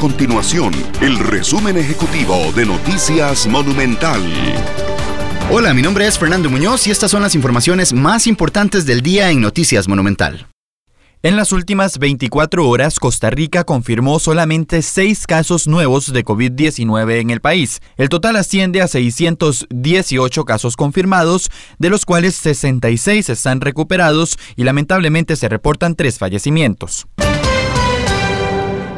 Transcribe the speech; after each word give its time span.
continuación 0.00 0.72
el 1.02 1.18
resumen 1.18 1.76
ejecutivo 1.76 2.34
de 2.56 2.64
Noticias 2.64 3.46
Monumental. 3.46 4.22
Hola, 5.50 5.74
mi 5.74 5.82
nombre 5.82 6.06
es 6.06 6.18
Fernando 6.18 6.48
Muñoz 6.48 6.86
y 6.86 6.90
estas 6.90 7.10
son 7.10 7.20
las 7.20 7.34
informaciones 7.34 7.92
más 7.92 8.26
importantes 8.26 8.86
del 8.86 9.02
día 9.02 9.30
en 9.30 9.42
Noticias 9.42 9.88
Monumental. 9.88 10.46
En 11.22 11.36
las 11.36 11.52
últimas 11.52 11.98
24 11.98 12.66
horas, 12.66 12.98
Costa 12.98 13.28
Rica 13.28 13.64
confirmó 13.64 14.18
solamente 14.20 14.80
6 14.80 15.26
casos 15.26 15.68
nuevos 15.68 16.10
de 16.14 16.24
COVID-19 16.24 17.20
en 17.20 17.28
el 17.28 17.42
país. 17.42 17.82
El 17.98 18.08
total 18.08 18.36
asciende 18.36 18.80
a 18.80 18.88
618 18.88 20.44
casos 20.46 20.76
confirmados, 20.76 21.50
de 21.78 21.90
los 21.90 22.06
cuales 22.06 22.36
66 22.36 23.28
están 23.28 23.60
recuperados 23.60 24.38
y 24.56 24.64
lamentablemente 24.64 25.36
se 25.36 25.50
reportan 25.50 25.94
3 25.94 26.16
fallecimientos. 26.16 27.06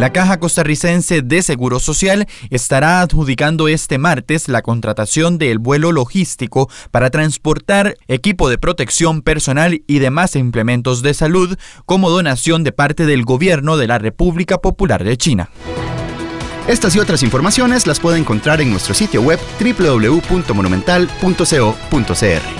La 0.00 0.12
Caja 0.14 0.40
Costarricense 0.40 1.20
de 1.20 1.42
Seguro 1.42 1.78
Social 1.78 2.26
estará 2.48 3.02
adjudicando 3.02 3.68
este 3.68 3.98
martes 3.98 4.48
la 4.48 4.62
contratación 4.62 5.36
del 5.36 5.58
vuelo 5.58 5.92
logístico 5.92 6.70
para 6.90 7.10
transportar 7.10 7.96
equipo 8.08 8.48
de 8.48 8.56
protección 8.56 9.20
personal 9.20 9.82
y 9.86 9.98
demás 9.98 10.36
implementos 10.36 11.02
de 11.02 11.12
salud 11.12 11.58
como 11.84 12.08
donación 12.08 12.64
de 12.64 12.72
parte 12.72 13.04
del 13.04 13.26
gobierno 13.26 13.76
de 13.76 13.88
la 13.88 13.98
República 13.98 14.56
Popular 14.56 15.04
de 15.04 15.18
China. 15.18 15.50
Estas 16.66 16.96
y 16.96 16.98
otras 16.98 17.22
informaciones 17.22 17.86
las 17.86 18.00
puede 18.00 18.16
encontrar 18.16 18.62
en 18.62 18.70
nuestro 18.70 18.94
sitio 18.94 19.20
web 19.20 19.38
www.monumental.co.cr. 19.60 22.59